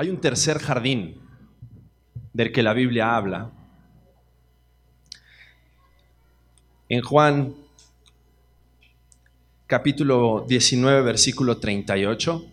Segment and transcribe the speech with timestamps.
[0.00, 1.20] Hay un tercer jardín
[2.32, 3.52] del que la Biblia habla.
[6.88, 7.54] En Juan
[9.66, 12.46] capítulo 19, versículo 38.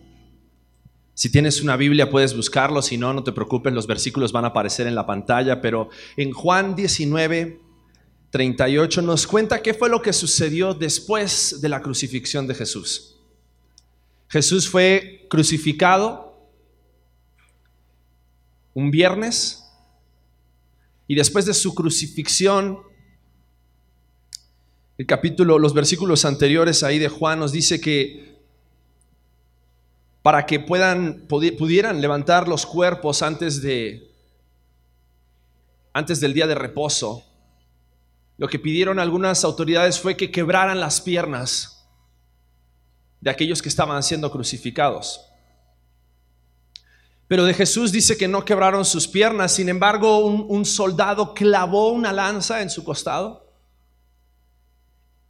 [1.14, 4.48] Si tienes una Biblia puedes buscarlo, si no, no te preocupes, los versículos van a
[4.48, 5.88] aparecer en la pantalla, pero
[6.18, 7.62] en Juan 19,
[8.28, 13.16] 38 nos cuenta qué fue lo que sucedió después de la crucifixión de Jesús.
[14.28, 16.27] Jesús fue crucificado
[18.78, 19.64] un viernes
[21.08, 22.78] y después de su crucifixión,
[24.96, 28.38] el capítulo, los versículos anteriores ahí de Juan nos dice que
[30.22, 34.12] para que puedan, pudieran levantar los cuerpos antes de
[35.92, 37.24] antes del día de reposo,
[38.36, 41.84] lo que pidieron algunas autoridades fue que quebraran las piernas
[43.20, 45.27] de aquellos que estaban siendo crucificados.
[47.28, 52.12] Pero de Jesús dice que no quebraron sus piernas, sin embargo un, soldado clavó una
[52.12, 53.46] lanza en su costado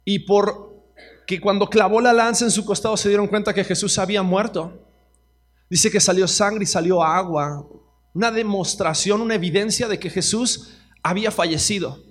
[0.05, 0.69] y por
[1.27, 4.87] que cuando clavó la lanza en su costado se dieron cuenta que Jesús había muerto.
[5.69, 7.67] Dice que salió sangre y salió agua,
[8.15, 10.71] una demostración, una evidencia de que Jesús
[11.03, 12.01] había fallecido.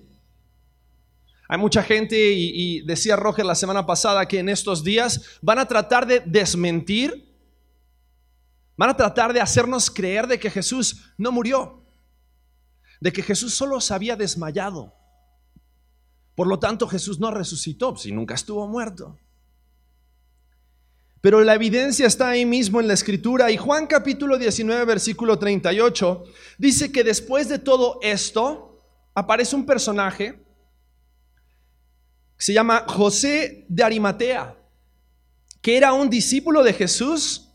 [1.49, 5.67] Hay mucha gente, y, decía Roger la semana pasada, que en estos días van a
[5.67, 7.28] tratar de desmentir,
[8.79, 11.85] van a tratar de hacernos creer de que Jesús no murió,
[13.01, 14.95] de que Jesús solo se había desmayado.
[16.35, 19.19] Por lo tanto, Jesús no resucitó, si nunca estuvo muerto.
[21.21, 26.25] Pero la evidencia está ahí mismo en la escritura y Juan capítulo 19 versículo 38
[26.59, 28.81] dice que después de todo esto
[29.15, 30.41] aparece un personaje
[32.39, 34.57] se llama José de Arimatea,
[35.61, 37.48] que era un discípulo de Jesús,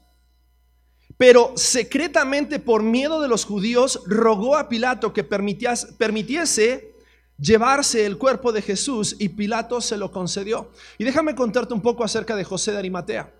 [1.24, 6.96] pero secretamente por miedo de los judíos rogó a Pilato que permitiese
[7.40, 10.72] llevarse el cuerpo de Jesús y Pilato se lo concedió.
[10.98, 13.34] Y déjame contarte un poco acerca de José de Arimatea.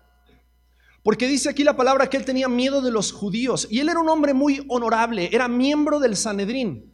[1.02, 4.00] Porque dice aquí la palabra que él tenía miedo de los judíos y él era
[4.00, 6.90] un hombre muy honorable, era miembro del Sanedrín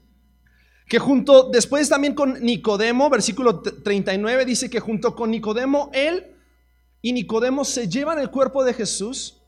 [0.89, 6.35] que junto, después también con Nicodemo, versículo 39 dice que junto con Nicodemo, él
[7.01, 9.40] y Nicodemo se llevan el cuerpo de Jesús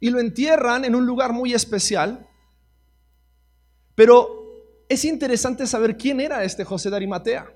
[0.00, 2.28] y lo entierran en un lugar muy especial.
[3.94, 7.52] Pero es interesante saber quién era este José de Arimatea.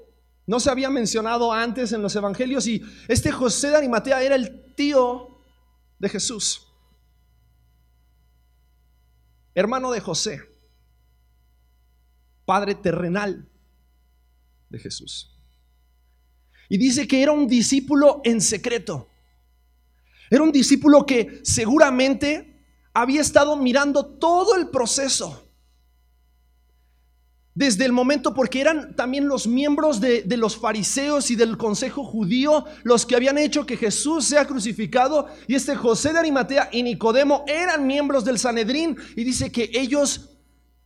[0.46, 4.74] No se había mencionado antes en los evangelios y este José de Arimatea era el
[4.74, 5.38] tío
[5.98, 6.66] de Jesús,
[9.54, 10.52] hermano de José
[12.44, 13.48] padre terrenal
[14.68, 15.38] de Jesús.
[16.68, 19.08] Y dice que era un discípulo en secreto.
[20.32, 25.46] Era un discípulo que seguramente había estado mirando todo el proceso.
[27.54, 32.64] Desde el momento, porque eran también los miembros de, los fariseos y del consejo judío
[32.82, 35.28] los que habían hecho que Jesús sea crucificado.
[35.46, 38.96] Y este José de Arimatea y Nicodemo eran miembros del Sanedrín.
[39.14, 40.30] Y dice que ellos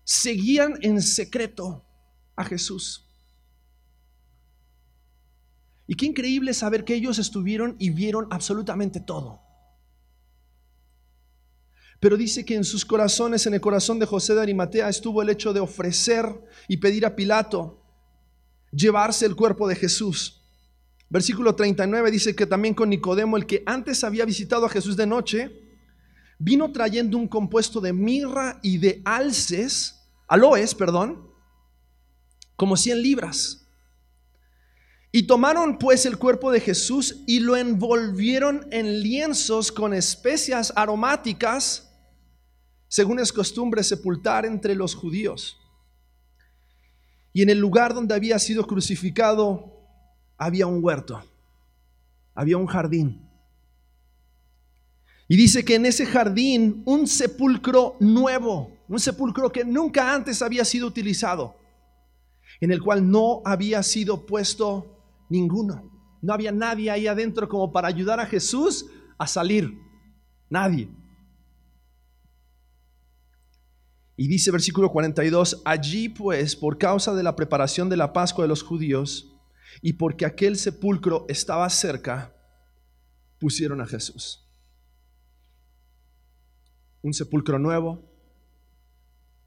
[0.02, 1.86] seguían en secreto
[2.34, 3.05] a Jesús.
[5.86, 9.40] Y qué increíble saber que ellos estuvieron y vieron absolutamente todo.
[12.00, 15.30] Pero dice que en sus corazones, en el corazón de José de Arimatea, estuvo el
[15.30, 16.26] hecho de ofrecer
[16.68, 17.82] y pedir a Pilato
[18.70, 20.42] llevarse el cuerpo de Jesús.
[21.08, 25.06] Versículo 39 dice que también con Nicodemo, el que antes había visitado a Jesús de
[25.06, 25.50] noche,
[26.38, 31.30] vino trayendo un compuesto de mirra y de alces aloes, perdón,
[32.56, 33.65] como 100 libras.
[35.16, 41.90] Y tomaron pues el cuerpo de Jesús y lo envolvieron en lienzos con especias aromáticas,
[42.86, 45.56] según es costumbre sepultar entre los judíos.
[47.32, 49.72] Y en el lugar donde había sido crucificado
[50.36, 51.24] había un huerto,
[52.34, 53.26] había un jardín.
[55.28, 60.66] Y dice que en ese jardín un sepulcro nuevo un sepulcro que nunca antes había
[60.66, 61.56] sido utilizado,
[62.60, 64.92] en el cual no había sido puesto
[65.28, 65.90] ninguno.
[66.22, 68.86] No había nadie ahí adentro como para ayudar a Jesús
[69.18, 69.78] a salir.
[70.48, 70.88] Nadie.
[74.16, 78.48] Y dice versículo 42, allí pues, por causa de la preparación de la Pascua de
[78.48, 79.36] los judíos,
[79.82, 82.34] y porque aquel sepulcro estaba cerca,
[83.38, 84.42] pusieron a Jesús.
[87.02, 88.02] Un sepulcro nuevo,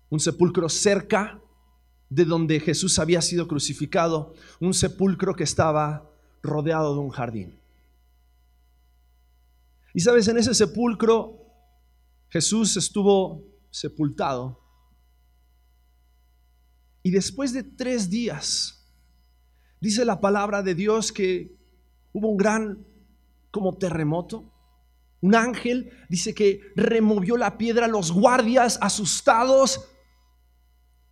[0.09, 1.41] un sepulcro cerca
[2.09, 6.09] de donde Jesús había sido crucificado, un sepulcro que estaba
[6.41, 7.59] rodeado de un jardín.
[9.93, 11.39] Y sabes, en ese sepulcro
[12.29, 14.59] Jesús estuvo sepultado.
[17.03, 18.85] Y después de tres días,
[19.79, 21.57] dice la palabra de Dios que
[22.13, 22.85] hubo un gran
[23.51, 24.51] como terremoto.
[25.21, 29.89] Un ángel dice que removió la piedra, los guardias asustados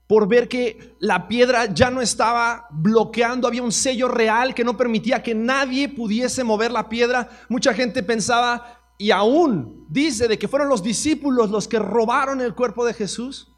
[0.08, 4.78] por ver que la piedra ya no estaba bloqueando, había un sello real que no
[4.78, 7.30] permitía que nadie pudiese mover la piedra.
[7.50, 12.56] Mucha gente pensaba, y aún dice, de que fueron los discípulos los que robaron el
[12.56, 13.54] cuerpo de Jesús.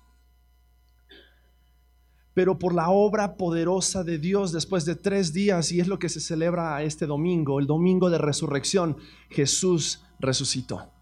[2.34, 6.10] Pero por la obra poderosa de Dios después de tres días, y es lo que
[6.10, 8.98] se celebra este domingo, el domingo de resurrección,
[9.30, 10.99] Jesús resucitó.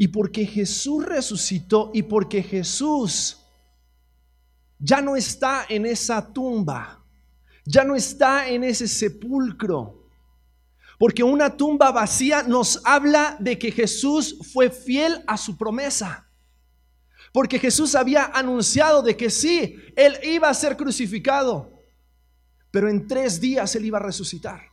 [0.00, 3.44] Y porque Jesús resucitó y porque Jesús
[4.78, 7.04] ya no está en esa tumba,
[7.64, 10.08] ya no está en ese sepulcro.
[11.00, 16.30] Porque una tumba vacía nos habla de que Jesús fue fiel a su promesa.
[17.32, 21.82] Porque Jesús había anunciado de que sí, Él iba a ser crucificado,
[22.70, 24.67] pero en tres días Él iba a resucitar.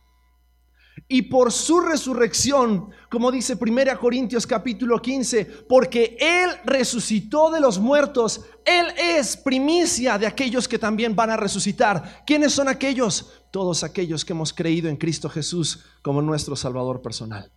[1.08, 7.78] Y por su resurrección, como dice 1 Corintios capítulo 15, porque Él resucitó de los
[7.78, 12.24] muertos, Él es primicia de aquellos que también van a resucitar.
[12.26, 13.44] ¿Quiénes son aquellos?
[13.52, 17.52] Todos aquellos que hemos creído en Cristo Jesús como nuestro Salvador personal.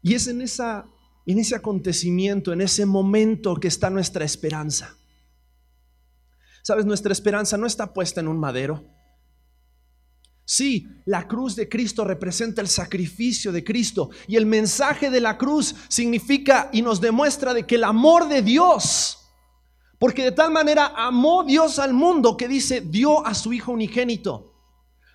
[0.00, 0.86] Y es en, esa,
[1.26, 4.96] en ese acontecimiento, en ese momento que está nuestra esperanza.
[6.62, 8.97] Sabes, nuestra esperanza no está puesta en un madero
[10.50, 15.36] Sí, la cruz de Cristo representa el sacrificio de Cristo y el mensaje de la
[15.36, 19.28] cruz significa y nos demuestra de que el amor de Dios,
[19.98, 24.54] porque de tal manera amó Dios al mundo que dice, dio a su Hijo unigénito,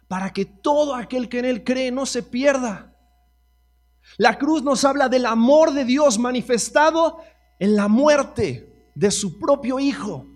[0.08, 2.96] para que todo aquel que en Él cree no se pierda.
[4.18, 7.18] La cruz nos habla del amor de Dios manifestado
[7.58, 10.28] en la muerte de su propio Hijo,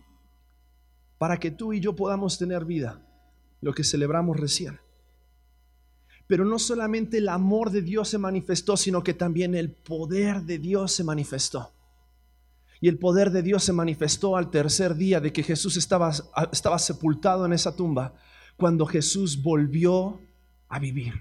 [1.20, 3.00] para que tú y yo podamos tener vida,
[3.62, 4.80] lo que celebramos recién.
[6.28, 10.60] Pero no solamente el amor de Dios se manifestó, sino que también el poder de
[10.60, 11.72] Dios se manifestó.
[12.80, 16.12] Y el poder de Dios se manifestó al tercer día de que Jesús estaba,
[16.80, 18.14] sepultado en esa tumba,
[18.56, 20.20] cuando Jesús volvió
[20.68, 21.14] a vivir.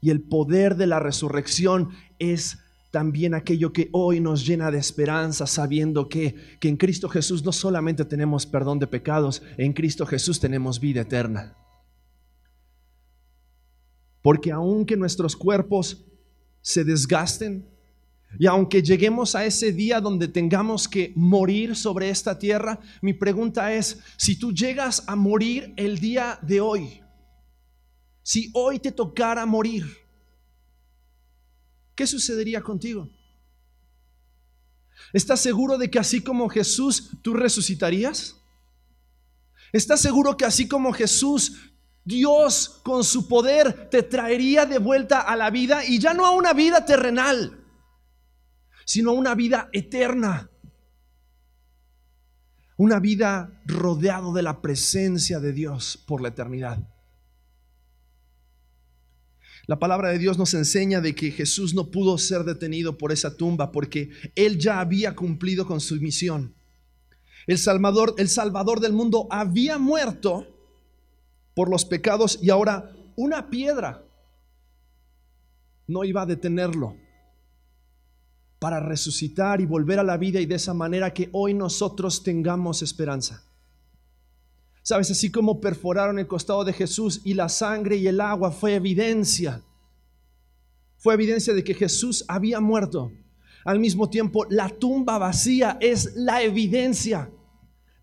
[0.00, 2.58] Y el poder de la resurrección es
[2.90, 7.52] también aquello que hoy nos llena de esperanza, sabiendo que, que en Cristo Jesús no
[7.52, 11.56] solamente tenemos perdón de pecados, en Cristo Jesús tenemos vida eterna.
[14.22, 16.04] Porque aunque nuestros cuerpos
[16.60, 17.68] se desgasten
[18.38, 23.74] y aunque lleguemos a ese día donde tengamos que morir sobre esta tierra, mi pregunta
[23.74, 27.02] es, si tú llegas a morir el día de hoy,
[28.22, 29.84] si hoy te tocara morir,
[31.94, 33.10] ¿qué sucedería contigo?
[35.12, 38.36] ¿Estás seguro de que así como Jesús tú resucitarías?
[39.72, 41.71] ¿Estás seguro que así como Jesús
[42.04, 46.30] Dios con su poder te traería de vuelta a la vida y ya no a
[46.30, 47.64] una vida terrenal,
[48.84, 50.50] sino a una vida eterna.
[52.76, 56.88] Una vida rodeado de la presencia de Dios por la eternidad.
[59.66, 63.36] La palabra de Dios nos enseña de que Jesús no pudo ser detenido por esa
[63.36, 66.56] tumba porque él ya había cumplido con su misión.
[67.46, 70.51] El Salvador, el Salvador del mundo había muerto
[71.54, 74.04] por los pecados y ahora una piedra
[75.86, 76.96] no iba a detenerlo
[78.58, 82.82] para resucitar y volver a la vida y de esa manera que hoy nosotros tengamos
[82.82, 83.42] esperanza.
[84.82, 88.74] Sabes, así como perforaron el costado de Jesús y la sangre y el agua fue
[88.74, 89.62] evidencia,
[90.96, 93.12] fue evidencia de que Jesús había muerto.
[93.64, 97.30] Al mismo tiempo, la tumba vacía es la evidencia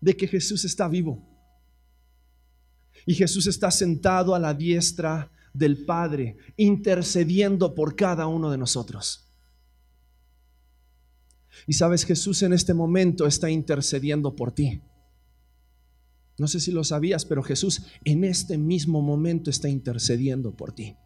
[0.00, 1.29] de que Jesús está vivo.
[3.06, 9.26] Y Jesús está sentado a la diestra del Padre, intercediendo por cada uno de nosotros.
[11.66, 14.82] Y sabes, Jesús en este momento está intercediendo por ti.
[16.38, 20.96] No sé si lo sabías, pero Jesús en este mismo momento está intercediendo por ti.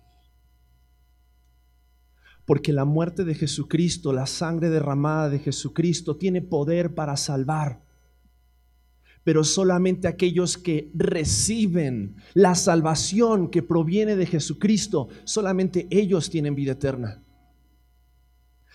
[2.45, 7.83] Porque la muerte de Jesucristo, la sangre derramada de Jesucristo tiene poder para salvar
[9.25, 16.73] pero solamente aquellos que reciben la salvación que proviene de Jesucristo, solamente ellos tienen vida
[16.73, 17.23] eterna.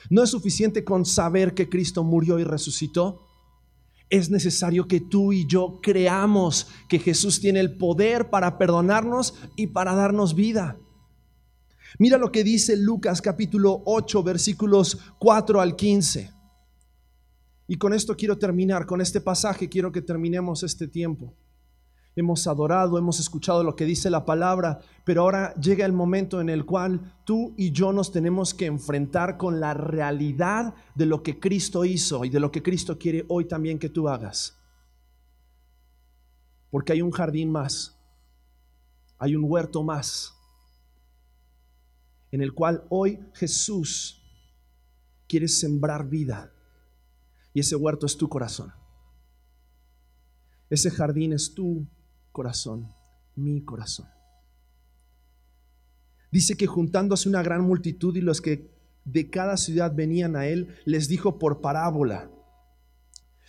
[0.10, 3.28] No es suficiente con saber que Cristo murió y resucitó.
[4.10, 9.68] Es necesario que tú y yo creamos que Jesús tiene el poder para perdonarnos y
[9.68, 10.80] para darnos vida.
[12.00, 16.39] Mira lo que dice Lucas capítulo 8 versículos 4 al 15.
[17.72, 21.36] Y con esto quiero terminar, con este pasaje quiero que terminemos este tiempo.
[22.16, 26.50] Hemos adorado, hemos escuchado lo que dice la palabra, pero ahora llega el momento en
[26.50, 31.40] el cual tú y yo nos tenemos que enfrentar con la realidad de lo que
[31.40, 34.58] Cristo hizo y de lo que Cristo quiere hoy también que tú hagas.
[36.72, 37.96] Porque hay un jardín más,
[39.20, 40.34] hay un huerto más,
[42.32, 44.24] en el cual hoy Jesús
[45.28, 46.52] quiere sembrar vida.
[47.60, 48.74] Ese huerto es tu corazón.
[50.70, 51.88] Ese jardín es tu
[52.32, 52.94] corazón,
[53.36, 54.08] mi corazón.
[56.32, 58.70] Dice que juntándose una gran multitud y los que
[59.04, 62.30] de cada ciudad venían a él, les dijo por parábola.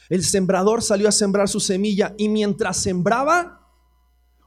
[0.08, 3.60] El sembrador salió a sembrar su semilla y mientras sembraba,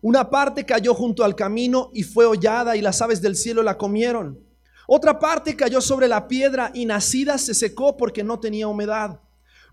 [0.02, 3.78] una parte cayó junto al camino y fue hollada y las aves del cielo la
[3.78, 4.40] comieron.
[4.88, 9.22] Otra parte cayó sobre la piedra y nacida se secó porque no tenía humedad.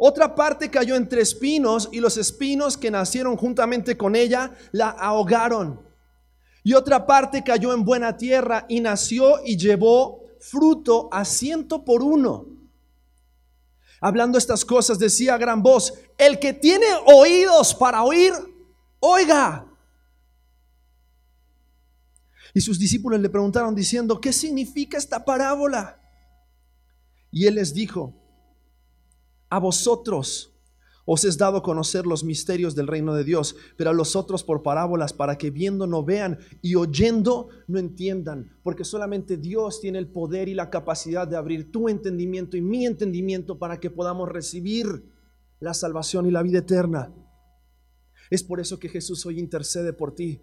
[0.02, 5.78] Otra parte cayó entre espinos y los espinos que nacieron juntamente con ella la ahogaron.
[6.64, 12.02] Y otra parte cayó en buena tierra y nació y llevó fruto a ciento por
[12.02, 12.46] uno.
[14.00, 18.32] Hablando estas cosas decía a gran voz, el que tiene oídos para oír,
[19.00, 19.66] oiga.
[22.54, 26.00] Y sus discípulos le preguntaron diciendo, ¿qué significa esta parábola?
[27.30, 28.19] Y él les dijo,
[29.50, 30.50] a vosotros
[31.12, 34.62] os es dado conocer los misterios del reino de Dios, pero a los otros por
[34.62, 40.06] parábolas, para que viendo no vean y oyendo no entiendan, porque solamente Dios tiene el
[40.06, 45.04] poder y la capacidad de abrir tu entendimiento y mi entendimiento para que podamos recibir
[45.58, 47.12] la salvación y la vida eterna.
[48.30, 50.40] Es por eso que Jesús hoy intercede por ti.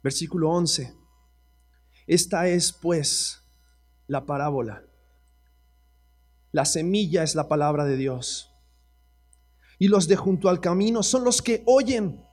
[0.00, 0.94] Versículo 11.
[2.06, 3.43] Esta es pues
[4.06, 4.84] la parábola.
[6.52, 8.50] La semilla es la palabra de Dios.
[9.78, 12.24] Y los de junto al camino son los que oyen.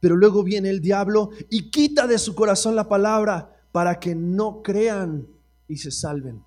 [0.00, 4.62] Pero luego viene el diablo y quita de su corazón la palabra para que no
[4.62, 5.26] crean
[5.66, 6.44] y se salven.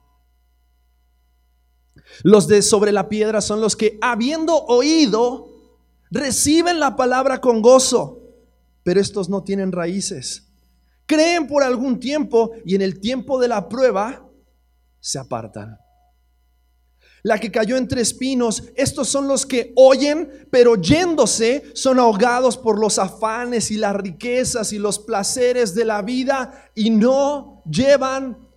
[2.23, 5.49] Los de sobre la piedra son los que, habiendo oído,
[6.09, 8.21] reciben la palabra con gozo,
[8.83, 10.48] pero estos no tienen raíces
[11.09, 14.29] creen por algún tiempo y en el tiempo de la prueba
[14.99, 15.79] se apartan.
[17.23, 22.79] La que cayó entre espinos, estos son los que oyen, pero yéndose son ahogados por
[22.79, 28.47] los afanes y las riquezas y los placeres de la vida y no llevan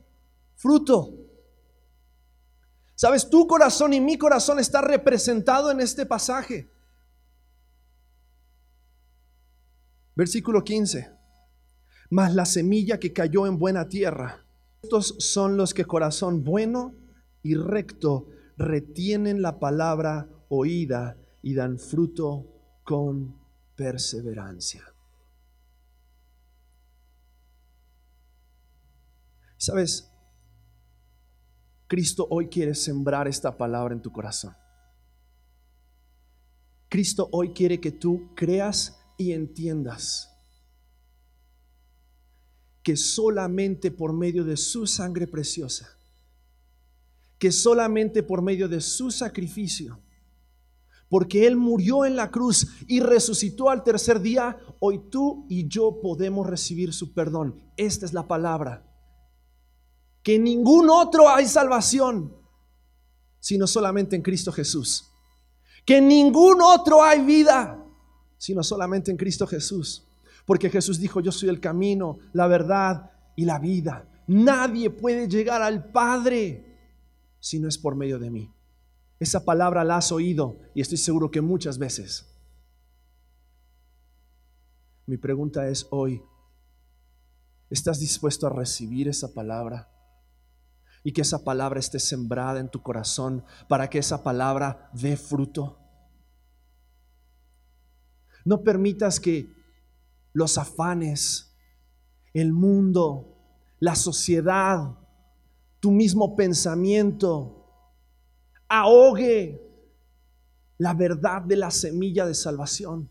[0.55, 1.15] fruto.
[2.95, 6.71] Sabes, tu corazón y mi corazón está representado en este pasaje.
[10.15, 11.22] Versículo 15
[12.13, 14.45] mas la semilla que cayó en buena tierra.
[14.83, 16.95] Estos son los que corazón bueno
[17.43, 18.29] y recto
[18.59, 23.35] retienen la palabra oída y dan fruto con
[23.77, 24.85] perseverancia.
[29.57, 30.13] ¿Sabes?
[31.87, 34.55] Cristo hoy quiere sembrar esta palabra en tu corazón.
[36.91, 40.32] Cristo hoy quiere que tú creas y entiendas
[42.83, 45.89] que solamente por medio de su sangre preciosa,
[47.39, 50.01] que solamente por medio de su sacrificio,
[51.13, 56.01] porque Él murió en la cruz y resucitó al tercer día, hoy tú y yo
[56.01, 57.63] podemos recibir su perdón.
[57.77, 58.83] Esta es la palabra.
[60.23, 62.35] Que ningún otro hay salvación,
[63.41, 65.11] sino solamente en Cristo Jesús.
[65.85, 67.85] Que ningún otro hay vida,
[68.39, 70.09] sino solamente en Cristo Jesús.
[70.45, 74.09] Porque Jesús dijo, yo soy el camino, la verdad y la vida.
[74.27, 76.73] Nadie puede llegar al Padre
[77.39, 78.53] si no es por medio de mí.
[79.19, 82.29] Esa palabra la has oído y estoy seguro que muchas veces.
[85.07, 86.23] Mi pregunta es hoy,
[87.71, 89.89] ¿estás dispuesto a recibir esa palabra?
[91.05, 95.79] Y que esa palabra esté sembrada en tu corazón para que esa palabra dé fruto.
[98.45, 99.49] No permitas que
[100.33, 101.55] los afanes,
[102.33, 103.37] el mundo,
[103.81, 104.97] la sociedad,
[105.81, 107.67] tu mismo pensamiento,
[108.69, 109.61] ahogue
[110.79, 113.11] la verdad de la semilla de salvación.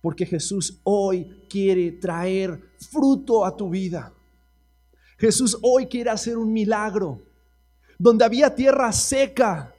[0.00, 4.12] Porque Jesús hoy quiere traer fruto a tu vida.
[5.18, 7.20] Jesús hoy quiere hacer un milagro.
[7.98, 9.74] Donde había tierra seca,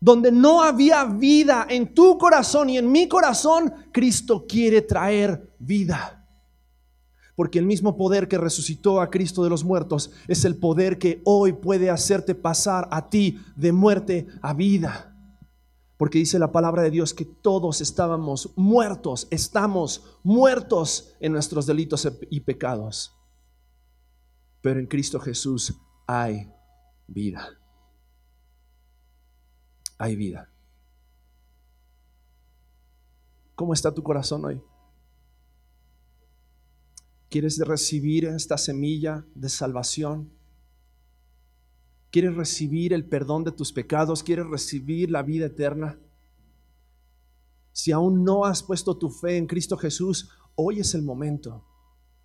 [0.00, 6.14] donde no había vida en tu corazón y en mi corazón, Cristo quiere traer vida.
[7.34, 11.20] Porque el mismo poder que resucitó a Cristo de los muertos es el poder que
[11.24, 15.14] hoy puede hacerte pasar a ti de muerte a vida.
[15.96, 22.08] Porque dice la palabra de Dios que todos estábamos muertos, estamos muertos en nuestros delitos
[22.30, 23.12] y pecados.
[24.60, 25.74] Pero en Cristo Jesús
[26.06, 26.48] hay
[27.06, 27.58] vida
[29.98, 30.48] hay vida.
[33.54, 34.62] ¿Cómo está tu corazón hoy?
[37.28, 40.30] ¿Quieres recibir esta semilla de salvación?
[42.10, 44.22] ¿Quieres recibir el perdón de tus pecados?
[44.22, 45.98] ¿Quieres recibir la vida eterna?
[47.72, 51.64] Si aún no has puesto tu fe en Cristo Jesús, hoy es el momento.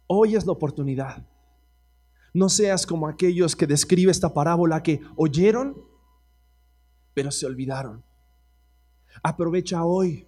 [0.08, 1.28] Hoy es la oportunidad.
[2.34, 5.93] No seas como aquellos que describe esta parábola que oyeron
[7.14, 8.04] pero se olvidaron.
[9.22, 10.28] Aprovecha hoy.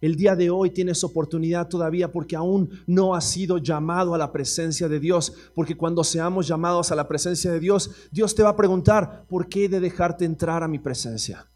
[0.00, 4.30] El día de hoy tienes oportunidad todavía porque aún no has sido llamado a la
[4.30, 5.32] presencia de Dios.
[5.54, 9.48] Porque cuando seamos llamados a la presencia de Dios, Dios te va a preguntar, ¿por
[9.48, 11.48] qué he de dejarte entrar a mi presencia?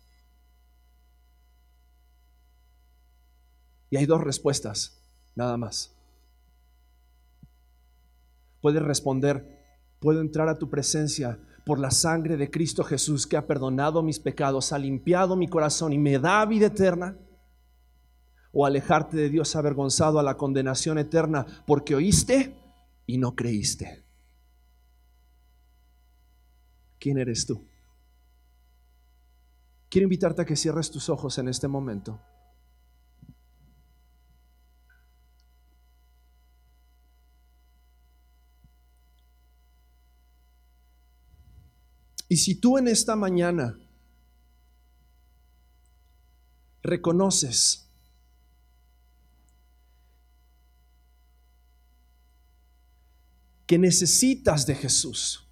[3.90, 5.02] Y hay dos respuestas,
[5.34, 5.94] nada más.
[8.60, 9.58] Puedes responder,
[9.98, 14.18] puedo entrar a tu presencia por la sangre de Cristo Jesús que ha perdonado mis
[14.18, 17.16] pecados, ha limpiado mi corazón y me da vida eterna?
[18.52, 22.56] ¿O alejarte de Dios avergonzado a la condenación eterna porque oíste
[23.06, 24.04] y no creíste?
[26.98, 27.64] ¿Quién eres tú?
[29.88, 32.20] Quiero invitarte a que cierres tus ojos en este momento.
[42.30, 43.76] Y si tú en esta mañana
[46.80, 47.88] reconoces
[53.66, 55.44] que necesitas de Jesús,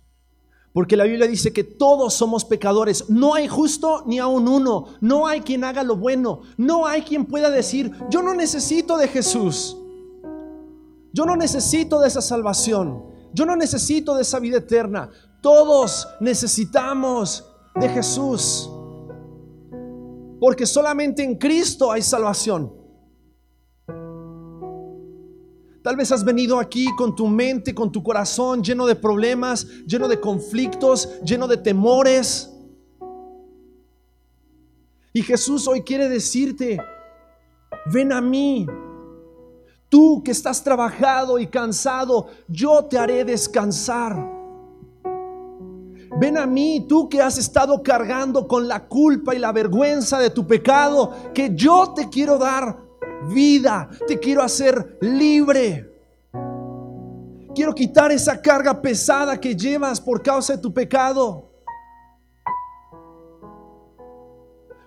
[0.73, 3.11] porque la Biblia dice que todos somos pecadores.
[3.11, 4.95] No hay justo ni aun uno.
[5.01, 6.43] No hay quien haga lo bueno.
[6.57, 9.77] No hay quien pueda decir, yo no necesito de Jesús.
[11.13, 13.03] Yo no necesito de esa salvación.
[13.35, 15.11] Yo no necesito de esa vida eterna.
[15.41, 18.71] Todos necesitamos de Jesús.
[20.41, 22.73] Porque solamente en Cristo hay salvación.
[25.83, 30.07] Tal vez has venido aquí con tu mente, con tu corazón lleno de problemas, lleno
[30.07, 32.53] de conflictos, lleno de temores.
[35.13, 36.79] Y Jesús hoy quiere decirte,
[37.93, 38.67] ven a mí.
[39.89, 44.38] Tú que estás trabajado y cansado, yo te haré descansar.
[46.21, 50.31] Ven a mí, tú que has estado cargando con la culpa y la vergüenza de
[50.31, 52.77] tu pecado, que yo te quiero dar
[53.33, 55.89] vida, te quiero hacer libre.
[57.55, 61.51] Quiero quitar esa carga pesada que llevas por causa de tu pecado.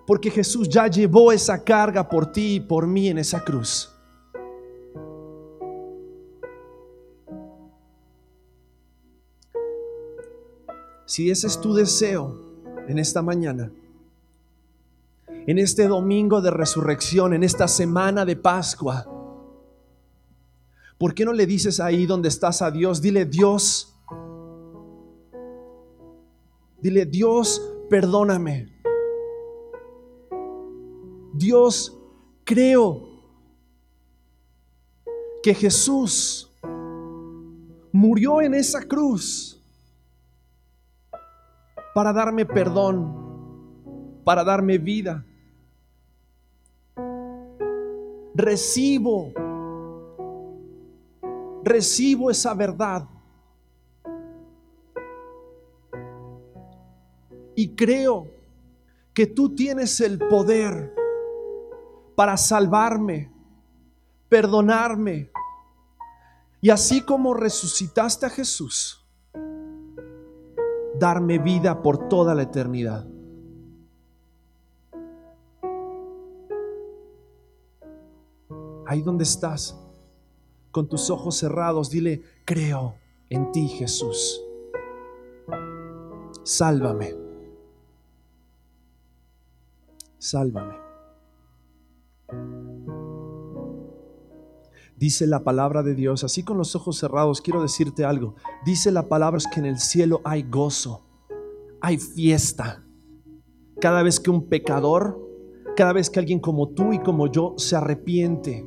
[0.05, 3.90] Porque Jesús ya llevó esa carga por ti y por mí en esa cruz.
[11.11, 12.39] Si ese es tu deseo
[12.87, 13.69] en esta mañana,
[15.27, 19.05] en este domingo de resurrección, en esta semana de Pascua,
[20.97, 23.01] ¿por qué no le dices ahí donde estás a Dios?
[23.01, 23.93] Dile, Dios,
[26.79, 28.71] dile, Dios, perdóname.
[31.33, 31.93] Dios,
[32.45, 33.09] creo
[35.43, 36.49] que Jesús
[37.91, 39.60] murió en esa cruz
[41.93, 45.25] para darme perdón, para darme vida.
[48.33, 49.33] Recibo,
[51.63, 53.07] recibo esa verdad.
[57.55, 58.27] Y creo
[59.13, 60.93] que tú tienes el poder
[62.15, 63.31] para salvarme,
[64.29, 65.29] perdonarme.
[66.61, 69.00] Y así como resucitaste a Jesús,
[71.01, 73.07] darme vida por toda la eternidad.
[78.85, 79.75] Ahí donde estás,
[80.69, 82.97] con tus ojos cerrados, dile, creo
[83.31, 84.39] en ti Jesús.
[86.43, 87.15] Sálvame.
[90.19, 90.75] Sálvame.
[95.01, 98.35] Dice la palabra de Dios, así con los ojos cerrados, quiero decirte algo.
[98.63, 101.01] Dice la palabra es que en el cielo hay gozo,
[101.81, 102.85] hay fiesta.
[103.79, 105.19] cada vez que un pecador,
[105.75, 108.63] cada vez que alguien como tú y como yo se arrepiente.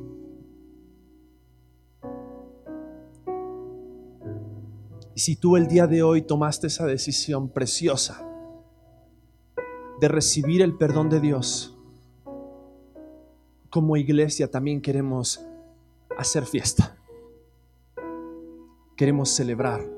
[5.15, 8.27] Y si tú el día de hoy tomaste esa decisión preciosa
[10.01, 11.79] de recibir el perdón de Dios,
[13.69, 15.39] como iglesia también queremos
[16.17, 16.97] hacer fiesta.
[18.95, 19.95] Queremos celebrar.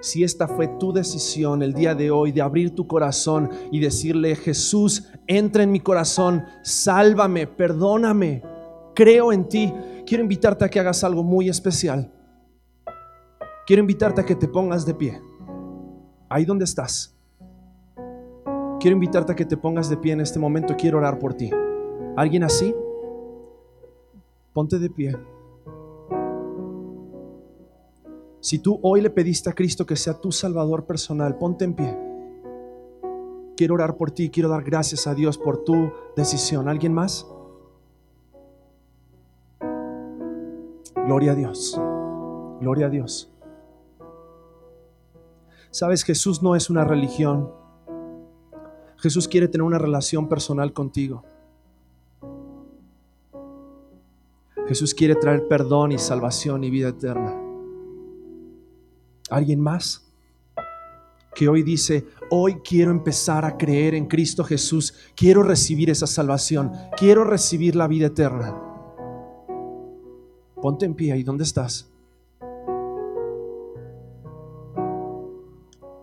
[0.00, 4.36] Si esta fue tu decisión el día de hoy de abrir tu corazón y decirle,
[4.36, 8.42] Jesús, entra en mi corazón, sálvame, perdóname,
[8.94, 9.72] creo en ti,
[10.06, 12.12] quiero invitarte a que hagas algo muy especial.
[13.66, 15.20] Quiero invitarte a que te pongas de pie.
[16.28, 17.14] Ahí donde estás.
[18.80, 20.76] Quiero invitarte a que te pongas de pie en este momento.
[20.76, 21.50] Quiero orar por ti.
[22.18, 22.74] ¿Alguien así?
[24.52, 25.16] Ponte de pie.
[28.40, 31.96] Si tú hoy le pediste a Cristo que sea tu Salvador personal, ponte en pie.
[33.56, 36.68] Quiero orar por ti, quiero dar gracias a Dios por tu decisión.
[36.68, 37.24] ¿Alguien más?
[40.96, 41.80] Gloria a Dios.
[42.60, 43.32] Gloria a Dios.
[45.70, 47.52] Sabes, Jesús no es una religión.
[48.96, 51.22] Jesús quiere tener una relación personal contigo.
[54.68, 57.34] Jesús quiere traer perdón y salvación y vida eterna.
[59.30, 60.06] ¿Alguien más?
[61.34, 66.72] Que hoy dice, hoy quiero empezar a creer en Cristo Jesús, quiero recibir esa salvación,
[66.98, 68.54] quiero recibir la vida eterna.
[70.60, 71.90] Ponte en pie ahí, ¿dónde estás?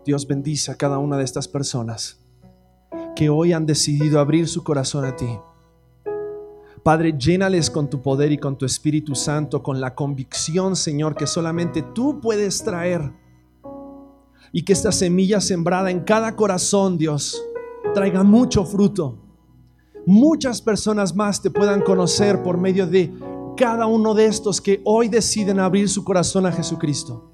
[0.05, 2.19] Dios bendice a cada una de estas personas
[3.15, 5.39] que hoy han decidido abrir su corazón a ti.
[6.85, 11.25] Padre, llénales con tu poder y con tu Espíritu Santo, con la convicción, Señor, que
[11.25, 13.11] solamente tú puedes traer.
[14.51, 17.43] Y que esta semilla sembrada en cada corazón, Dios,
[17.95, 19.17] traiga mucho fruto.
[20.05, 23.11] Muchas personas más te puedan conocer por medio de
[23.57, 27.31] cada uno de estos que hoy deciden abrir su corazón a Jesucristo.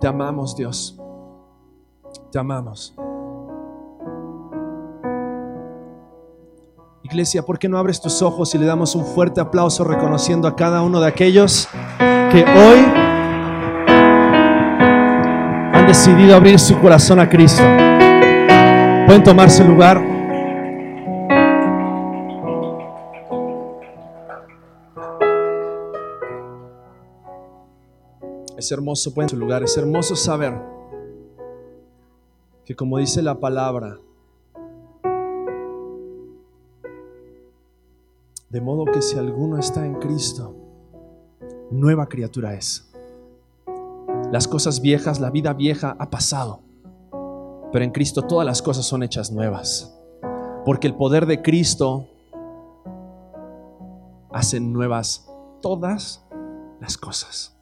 [0.00, 1.00] Te amamos, Dios.
[2.32, 2.96] Te amamos.
[7.04, 10.56] Iglesia, ¿por qué no abres tus ojos y le damos un fuerte aplauso reconociendo a
[10.56, 12.78] cada uno de aquellos que hoy
[15.74, 17.62] han decidido abrir su corazón a Cristo?
[19.06, 20.02] Pueden tomar su lugar.
[28.56, 30.54] Es hermoso, en su lugar, es hermoso saber
[32.64, 33.98] que como dice la palabra,
[38.54, 40.54] de modo que si alguno está en Cristo,
[41.72, 42.88] nueva criatura es.
[44.30, 46.60] Las cosas viejas, la vida vieja ha pasado,
[47.72, 49.98] pero en Cristo todas las cosas son hechas nuevas,
[50.64, 52.06] porque el poder de Cristo
[54.32, 55.28] hace nuevas
[55.60, 56.24] todas
[56.80, 57.58] las cosas.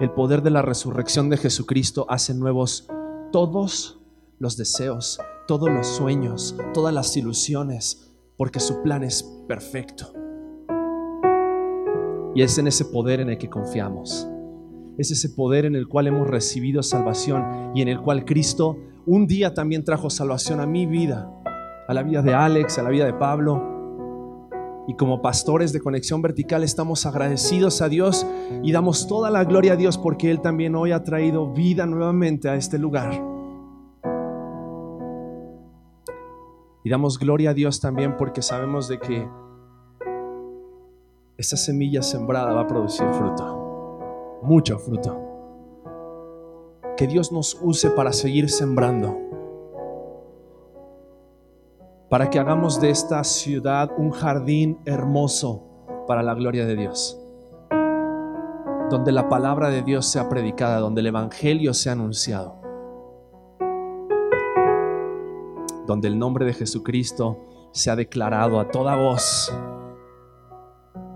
[0.00, 2.90] El poder de la resurrección de Jesucristo hace nuevos
[3.32, 3.98] todos
[4.38, 8.09] los deseos, todos los sueños, todas las ilusiones,
[8.40, 10.14] porque su plan es perfecto.
[12.34, 14.26] Y es en ese poder en el que confiamos.
[14.96, 19.26] Es ese poder en el cual hemos recibido salvación y en el cual Cristo un
[19.26, 21.30] día también trajo salvación a mi vida,
[21.86, 24.48] a la vida de Alex, a la vida de Pablo,
[24.88, 28.26] y como pastores de Conexión Vertical estamos agradecidos a Dios
[28.62, 32.48] y damos toda la gloria a Dios porque Él también hoy ha traído vida nuevamente
[32.48, 33.29] a este lugar.
[36.82, 39.28] Y damos gloria a Dios también porque sabemos de que
[41.36, 45.18] esa semilla sembrada va a producir fruto, mucho fruto.
[46.96, 49.30] Que Dios nos use para seguir sembrando
[52.10, 55.62] para que hagamos de esta ciudad un jardín hermoso
[56.08, 57.16] para la gloria de Dios,
[58.90, 62.59] donde la palabra de Dios sea predicada, donde el Evangelio sea anunciado,
[65.90, 69.52] donde el nombre de Jesucristo sea declarado a toda voz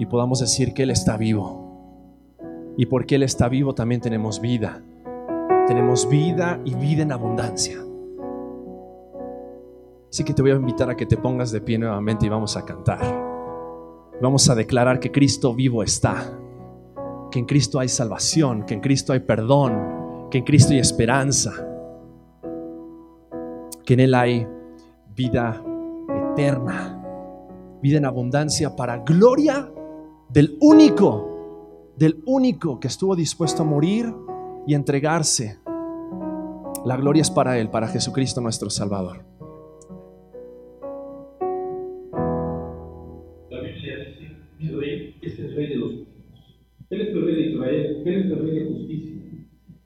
[0.00, 2.34] y podamos decir que Él está vivo.
[2.76, 4.82] Y porque Él está vivo también tenemos vida.
[5.68, 7.78] Tenemos vida y vida en abundancia.
[10.10, 12.56] Así que te voy a invitar a que te pongas de pie nuevamente y vamos
[12.56, 13.00] a cantar.
[14.20, 16.36] Vamos a declarar que Cristo vivo está,
[17.30, 21.52] que en Cristo hay salvación, que en Cristo hay perdón, que en Cristo hay esperanza,
[23.84, 24.48] que en Él hay
[25.14, 25.62] vida
[26.32, 27.00] eterna,
[27.82, 29.70] vida en abundancia para gloria
[30.28, 31.34] del único
[31.96, 34.06] del único que estuvo dispuesto a morir
[34.66, 35.58] y entregarse.
[36.84, 39.24] La gloria es para Él, para Jesucristo nuestro Salvador.
[44.58, 46.08] Mi rey es el rey de los judíos.
[46.90, 49.14] Él es el rey de Israel, Él es el rey de justicia.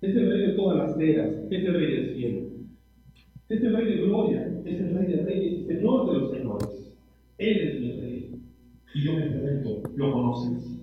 [0.00, 2.40] Es el rey de todas las eras, es el rey del cielo.
[3.48, 6.96] Es el rey de gloria, es el rey de reyes y señor de los señores.
[7.38, 8.30] Él es mi rey.
[8.94, 10.80] Y yo me pregunto, ¿lo conoces?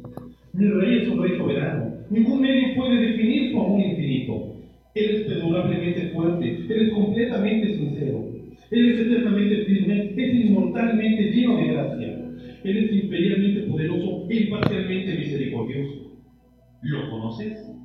[0.54, 1.94] Mi rey es un rey soberano.
[2.10, 4.56] Ningún medio puede definir su amor infinito.
[4.94, 6.46] Él es perdurablemente fuerte.
[6.46, 8.26] Él es completamente sincero.
[8.72, 10.14] Él es eternamente firme.
[10.16, 12.26] Es inmortalmente lleno de gracia.
[12.64, 16.12] Él es imperialmente poderoso e imparcialmente misericordioso.
[16.82, 17.76] ¿Lo conoces?